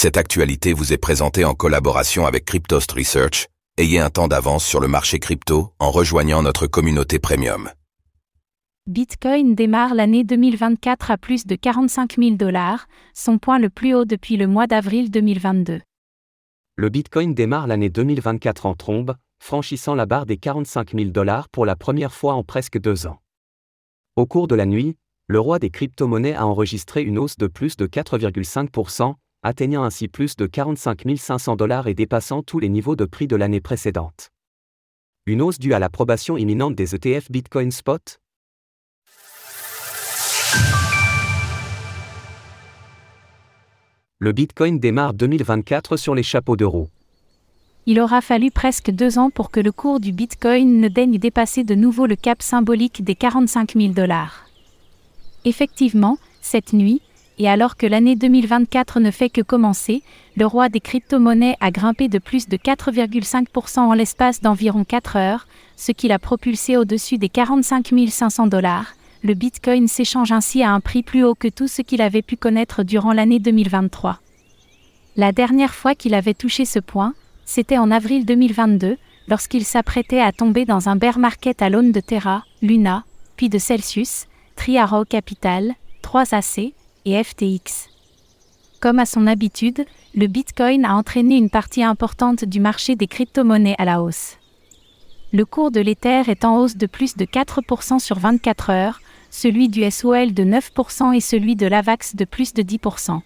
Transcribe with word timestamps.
Cette 0.00 0.16
actualité 0.16 0.74
vous 0.74 0.92
est 0.92 0.96
présentée 0.96 1.44
en 1.44 1.54
collaboration 1.54 2.24
avec 2.24 2.44
Cryptost 2.44 2.92
Research. 2.92 3.48
Ayez 3.78 3.98
un 3.98 4.10
temps 4.10 4.28
d'avance 4.28 4.64
sur 4.64 4.78
le 4.78 4.86
marché 4.86 5.18
crypto 5.18 5.72
en 5.80 5.90
rejoignant 5.90 6.40
notre 6.40 6.68
communauté 6.68 7.18
premium. 7.18 7.68
Bitcoin 8.86 9.56
démarre 9.56 9.96
l'année 9.96 10.22
2024 10.22 11.10
à 11.10 11.18
plus 11.18 11.46
de 11.46 11.56
45 11.56 12.14
000 12.16 12.36
dollars, 12.36 12.86
son 13.12 13.38
point 13.38 13.58
le 13.58 13.70
plus 13.70 13.92
haut 13.92 14.04
depuis 14.04 14.36
le 14.36 14.46
mois 14.46 14.68
d'avril 14.68 15.10
2022. 15.10 15.80
Le 16.76 16.88
Bitcoin 16.90 17.34
démarre 17.34 17.66
l'année 17.66 17.90
2024 17.90 18.66
en 18.66 18.74
trombe, 18.74 19.16
franchissant 19.40 19.96
la 19.96 20.06
barre 20.06 20.26
des 20.26 20.36
45 20.36 20.94
000 20.94 21.10
dollars 21.10 21.48
pour 21.48 21.66
la 21.66 21.74
première 21.74 22.12
fois 22.12 22.34
en 22.34 22.44
presque 22.44 22.78
deux 22.78 23.08
ans. 23.08 23.18
Au 24.14 24.26
cours 24.26 24.46
de 24.46 24.54
la 24.54 24.64
nuit, 24.64 24.96
le 25.26 25.40
roi 25.40 25.58
des 25.58 25.70
crypto-monnaies 25.70 26.36
a 26.36 26.46
enregistré 26.46 27.02
une 27.02 27.18
hausse 27.18 27.36
de 27.36 27.48
plus 27.48 27.76
de 27.76 27.88
4,5%, 27.88 29.16
atteignant 29.42 29.84
ainsi 29.84 30.08
plus 30.08 30.36
de 30.36 30.46
45 30.46 31.02
500 31.16 31.56
dollars 31.56 31.86
et 31.86 31.94
dépassant 31.94 32.42
tous 32.42 32.58
les 32.58 32.68
niveaux 32.68 32.96
de 32.96 33.04
prix 33.04 33.26
de 33.26 33.36
l'année 33.36 33.60
précédente. 33.60 34.30
Une 35.26 35.42
hausse 35.42 35.58
due 35.58 35.74
à 35.74 35.78
l'approbation 35.78 36.36
imminente 36.36 36.74
des 36.74 36.94
ETF 36.94 37.30
Bitcoin 37.30 37.70
Spot? 37.70 38.18
Le 44.20 44.32
Bitcoin 44.32 44.80
démarre 44.80 45.14
2024 45.14 45.96
sur 45.96 46.16
les 46.16 46.24
chapeaux 46.24 46.56
de 46.56 46.64
roue. 46.64 46.88
Il 47.86 48.00
aura 48.00 48.20
fallu 48.20 48.50
presque 48.50 48.90
deux 48.90 49.18
ans 49.18 49.30
pour 49.30 49.50
que 49.50 49.60
le 49.60 49.70
cours 49.70 50.00
du 50.00 50.12
Bitcoin 50.12 50.80
ne 50.80 50.88
daigne 50.88 51.18
dépasser 51.18 51.62
de 51.62 51.76
nouveau 51.76 52.06
le 52.06 52.16
cap 52.16 52.42
symbolique 52.42 53.04
des 53.04 53.14
45 53.14 53.74
000 53.76 53.92
dollars. 53.92 54.46
Effectivement, 55.44 56.18
cette 56.40 56.72
nuit, 56.72 57.00
et 57.38 57.48
alors 57.48 57.76
que 57.76 57.86
l'année 57.86 58.16
2024 58.16 59.00
ne 59.00 59.10
fait 59.10 59.30
que 59.30 59.40
commencer, 59.40 60.02
le 60.36 60.46
roi 60.46 60.68
des 60.68 60.80
crypto-monnaies 60.80 61.56
a 61.60 61.70
grimpé 61.70 62.08
de 62.08 62.18
plus 62.18 62.48
de 62.48 62.56
4,5% 62.56 63.78
en 63.78 63.92
l'espace 63.92 64.40
d'environ 64.40 64.84
4 64.84 65.16
heures, 65.16 65.46
ce 65.76 65.92
qui 65.92 66.08
l'a 66.08 66.18
propulsé 66.18 66.76
au-dessus 66.76 67.18
des 67.18 67.28
45 67.28 67.92
500 68.08 68.46
dollars. 68.48 68.94
Le 69.22 69.34
Bitcoin 69.34 69.88
s'échange 69.88 70.32
ainsi 70.32 70.62
à 70.62 70.72
un 70.72 70.80
prix 70.80 71.02
plus 71.02 71.24
haut 71.24 71.34
que 71.34 71.48
tout 71.48 71.68
ce 71.68 71.82
qu'il 71.82 72.02
avait 72.02 72.22
pu 72.22 72.36
connaître 72.36 72.82
durant 72.82 73.12
l'année 73.12 73.38
2023. 73.38 74.20
La 75.16 75.32
dernière 75.32 75.74
fois 75.74 75.94
qu'il 75.94 76.14
avait 76.14 76.34
touché 76.34 76.64
ce 76.64 76.78
point, 76.78 77.14
c'était 77.44 77.78
en 77.78 77.90
avril 77.90 78.24
2022, 78.24 78.96
lorsqu'il 79.26 79.64
s'apprêtait 79.64 80.20
à 80.20 80.32
tomber 80.32 80.64
dans 80.64 80.88
un 80.88 80.96
bear 80.96 81.18
market 81.18 81.62
à 81.62 81.70
l'aune 81.70 81.92
de 81.92 82.00
Terra, 82.00 82.44
Luna, 82.62 83.04
puis 83.36 83.48
de 83.48 83.58
Celsius, 83.58 84.26
Triaro 84.54 85.04
Capital, 85.04 85.74
3AC, 86.02 86.72
FTX. 87.14 87.88
Comme 88.80 88.98
à 88.98 89.06
son 89.06 89.26
habitude, 89.26 89.84
le 90.14 90.26
Bitcoin 90.26 90.84
a 90.84 90.94
entraîné 90.94 91.36
une 91.36 91.50
partie 91.50 91.82
importante 91.82 92.44
du 92.44 92.60
marché 92.60 92.96
des 92.96 93.06
crypto-monnaies 93.06 93.74
à 93.78 93.84
la 93.84 94.02
hausse. 94.02 94.36
Le 95.32 95.44
cours 95.44 95.70
de 95.70 95.80
l'Ether 95.80 96.22
est 96.28 96.44
en 96.44 96.58
hausse 96.58 96.76
de 96.76 96.86
plus 96.86 97.16
de 97.16 97.24
4% 97.24 97.98
sur 97.98 98.18
24 98.18 98.70
heures, 98.70 99.00
celui 99.30 99.68
du 99.68 99.88
SOL 99.90 100.32
de 100.32 100.44
9% 100.44 101.14
et 101.14 101.20
celui 101.20 101.56
de 101.56 101.66
l'AVAX 101.66 102.16
de 102.16 102.24
plus 102.24 102.54
de 102.54 102.62
10%. 102.62 103.20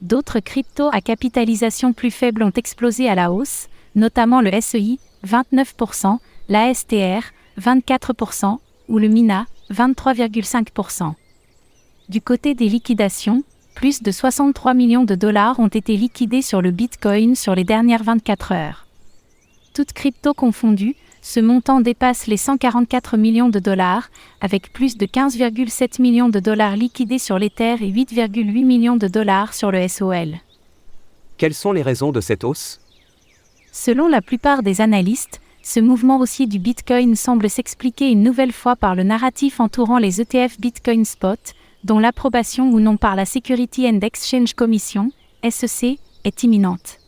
D'autres 0.00 0.40
cryptos 0.40 0.90
à 0.92 1.00
capitalisation 1.00 1.92
plus 1.92 2.10
faible 2.10 2.42
ont 2.42 2.50
explosé 2.50 3.08
à 3.08 3.14
la 3.14 3.30
hausse, 3.30 3.68
notamment 3.94 4.40
le 4.40 4.50
SEI, 4.60 4.98
29%, 5.26 6.18
la 6.48 6.72
STR, 6.72 7.22
24%, 7.60 8.58
ou 8.88 8.98
le 8.98 9.08
MINA, 9.08 9.46
23,5%. 9.70 11.14
Du 12.12 12.20
côté 12.20 12.54
des 12.54 12.68
liquidations, 12.68 13.42
plus 13.74 14.02
de 14.02 14.10
63 14.10 14.74
millions 14.74 15.04
de 15.04 15.14
dollars 15.14 15.58
ont 15.58 15.68
été 15.68 15.96
liquidés 15.96 16.42
sur 16.42 16.60
le 16.60 16.70
Bitcoin 16.70 17.34
sur 17.34 17.54
les 17.54 17.64
dernières 17.64 18.02
24 18.02 18.52
heures. 18.52 18.86
Toutes 19.72 19.94
cryptos 19.94 20.34
confondues, 20.34 20.94
ce 21.22 21.40
montant 21.40 21.80
dépasse 21.80 22.26
les 22.26 22.36
144 22.36 23.16
millions 23.16 23.48
de 23.48 23.58
dollars, 23.58 24.10
avec 24.42 24.74
plus 24.74 24.98
de 24.98 25.06
15,7 25.06 26.02
millions 26.02 26.28
de 26.28 26.38
dollars 26.38 26.76
liquidés 26.76 27.18
sur 27.18 27.38
l'Ether 27.38 27.76
et 27.80 27.90
8,8 27.90 28.62
millions 28.62 28.96
de 28.96 29.08
dollars 29.08 29.54
sur 29.54 29.70
le 29.70 29.88
SOL. 29.88 30.34
Quelles 31.38 31.54
sont 31.54 31.72
les 31.72 31.80
raisons 31.80 32.12
de 32.12 32.20
cette 32.20 32.44
hausse? 32.44 32.78
Selon 33.72 34.06
la 34.06 34.20
plupart 34.20 34.62
des 34.62 34.82
analystes, 34.82 35.40
ce 35.62 35.80
mouvement 35.80 36.18
haussier 36.18 36.46
du 36.46 36.58
Bitcoin 36.58 37.16
semble 37.16 37.48
s'expliquer 37.48 38.10
une 38.10 38.22
nouvelle 38.22 38.52
fois 38.52 38.76
par 38.76 38.94
le 38.94 39.02
narratif 39.02 39.60
entourant 39.60 39.96
les 39.96 40.20
ETF 40.20 40.60
Bitcoin 40.60 41.06
Spot, 41.06 41.54
dont 41.84 41.98
l'approbation 41.98 42.70
ou 42.70 42.80
non 42.80 42.96
par 42.96 43.16
la 43.16 43.24
Security 43.24 43.88
and 43.88 44.00
Exchange 44.00 44.54
Commission, 44.54 45.10
SEC, 45.48 45.98
est 46.24 46.42
imminente. 46.42 46.98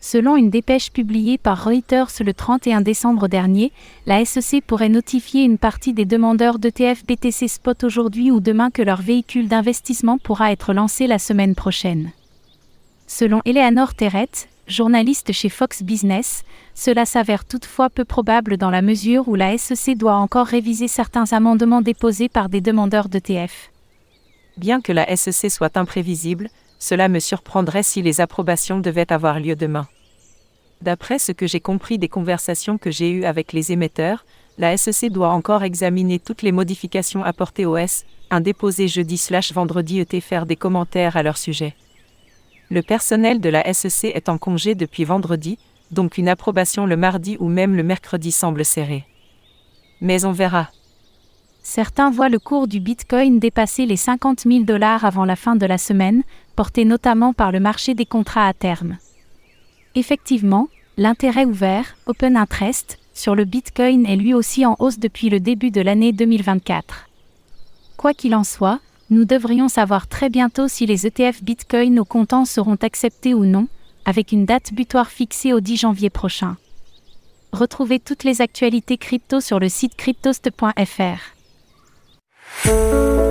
Selon 0.00 0.36
une 0.36 0.50
dépêche 0.50 0.90
publiée 0.90 1.38
par 1.38 1.64
Reuters 1.64 2.10
le 2.24 2.34
31 2.34 2.80
décembre 2.80 3.28
dernier, 3.28 3.70
la 4.04 4.24
SEC 4.24 4.60
pourrait 4.66 4.88
notifier 4.88 5.44
une 5.44 5.58
partie 5.58 5.92
des 5.92 6.04
demandeurs 6.04 6.58
d'ETF 6.58 7.06
BTC 7.06 7.46
Spot 7.46 7.84
aujourd'hui 7.84 8.32
ou 8.32 8.40
demain 8.40 8.70
que 8.70 8.82
leur 8.82 9.00
véhicule 9.00 9.46
d'investissement 9.46 10.18
pourra 10.18 10.50
être 10.50 10.74
lancé 10.74 11.06
la 11.06 11.20
semaine 11.20 11.54
prochaine. 11.54 12.10
Selon 13.06 13.42
Eleanor 13.44 13.94
Terret, 13.94 14.28
journaliste 14.66 15.32
chez 15.32 15.48
Fox 15.48 15.84
Business, 15.84 16.42
cela 16.74 17.04
s'avère 17.04 17.44
toutefois 17.44 17.90
peu 17.90 18.04
probable 18.04 18.56
dans 18.56 18.70
la 18.70 18.82
mesure 18.82 19.28
où 19.28 19.36
la 19.36 19.56
SEC 19.56 19.96
doit 19.96 20.16
encore 20.16 20.46
réviser 20.46 20.88
certains 20.88 21.32
amendements 21.32 21.82
déposés 21.82 22.28
par 22.28 22.48
des 22.48 22.60
demandeurs 22.60 23.08
d'ETF. 23.08 23.71
Bien 24.56 24.80
que 24.80 24.92
la 24.92 25.16
SEC 25.16 25.50
soit 25.50 25.76
imprévisible, 25.76 26.50
cela 26.78 27.08
me 27.08 27.20
surprendrait 27.20 27.82
si 27.82 28.02
les 28.02 28.20
approbations 28.20 28.80
devaient 28.80 29.12
avoir 29.12 29.40
lieu 29.40 29.56
demain. 29.56 29.88
D'après 30.82 31.18
ce 31.18 31.32
que 31.32 31.46
j'ai 31.46 31.60
compris 31.60 31.98
des 31.98 32.08
conversations 32.08 32.76
que 32.76 32.90
j'ai 32.90 33.10
eues 33.10 33.24
avec 33.24 33.52
les 33.52 33.70
émetteurs, 33.70 34.24
la 34.58 34.76
SEC 34.76 35.10
doit 35.10 35.30
encore 35.30 35.62
examiner 35.62 36.18
toutes 36.18 36.42
les 36.42 36.52
modifications 36.52 37.22
apportées 37.22 37.66
au 37.66 37.76
S, 37.76 38.04
un 38.30 38.40
déposé 38.40 38.88
jeudi/vendredi 38.88 40.00
et 40.00 40.20
faire 40.20 40.44
des 40.44 40.56
commentaires 40.56 41.16
à 41.16 41.22
leur 41.22 41.38
sujet. 41.38 41.74
Le 42.68 42.82
personnel 42.82 43.40
de 43.40 43.48
la 43.48 43.72
SEC 43.72 44.10
est 44.14 44.28
en 44.28 44.38
congé 44.38 44.74
depuis 44.74 45.04
vendredi, 45.04 45.58
donc 45.90 46.18
une 46.18 46.28
approbation 46.28 46.86
le 46.86 46.96
mardi 46.96 47.36
ou 47.38 47.48
même 47.48 47.76
le 47.76 47.82
mercredi 47.82 48.32
semble 48.32 48.64
serrée. 48.64 49.04
Mais 50.00 50.24
on 50.24 50.32
verra. 50.32 50.70
Certains 51.62 52.10
voient 52.10 52.28
le 52.28 52.40
cours 52.40 52.66
du 52.66 52.80
Bitcoin 52.80 53.38
dépasser 53.38 53.86
les 53.86 53.96
50 53.96 54.40
000 54.40 54.64
dollars 54.64 55.04
avant 55.04 55.24
la 55.24 55.36
fin 55.36 55.54
de 55.54 55.64
la 55.64 55.78
semaine, 55.78 56.22
porté 56.56 56.84
notamment 56.84 57.32
par 57.32 57.52
le 57.52 57.60
marché 57.60 57.94
des 57.94 58.04
contrats 58.04 58.48
à 58.48 58.52
terme. 58.52 58.98
Effectivement, 59.94 60.68
l'intérêt 60.96 61.44
ouvert, 61.44 61.96
Open 62.06 62.36
Interest, 62.36 62.98
sur 63.14 63.34
le 63.34 63.44
Bitcoin 63.44 64.06
est 64.06 64.16
lui 64.16 64.34
aussi 64.34 64.66
en 64.66 64.76
hausse 64.80 64.98
depuis 64.98 65.28
le 65.28 65.38
début 65.38 65.70
de 65.70 65.80
l'année 65.80 66.12
2024. 66.12 67.08
Quoi 67.96 68.12
qu'il 68.12 68.34
en 68.34 68.44
soit, 68.44 68.80
nous 69.10 69.24
devrions 69.24 69.68
savoir 69.68 70.08
très 70.08 70.30
bientôt 70.30 70.66
si 70.66 70.86
les 70.86 71.06
ETF 71.06 71.44
Bitcoin 71.44 72.00
au 72.00 72.04
comptant 72.04 72.44
seront 72.44 72.78
acceptés 72.82 73.34
ou 73.34 73.44
non, 73.44 73.68
avec 74.04 74.32
une 74.32 74.46
date 74.46 74.72
butoir 74.72 75.10
fixée 75.10 75.52
au 75.52 75.60
10 75.60 75.76
janvier 75.76 76.10
prochain. 76.10 76.56
Retrouvez 77.52 78.00
toutes 78.00 78.24
les 78.24 78.40
actualités 78.40 78.96
crypto 78.96 79.40
sur 79.40 79.60
le 79.60 79.68
site 79.68 79.94
cryptost.fr. 79.94 81.41
thank 82.60 82.92
you 82.92 83.21